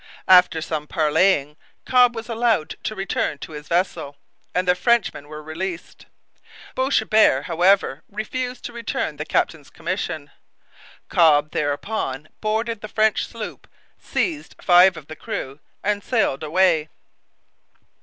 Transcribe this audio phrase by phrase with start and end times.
[0.27, 4.17] After some parleying Cobb was allowed to return to his vessel,
[4.51, 6.07] and the Frenchmen were released.
[6.73, 10.31] Boishebert, however, refused to return the captain's commission.
[11.07, 13.67] Cobb thereupon boarded the French sloop,
[13.99, 16.89] seized five of the crew, and sailed away.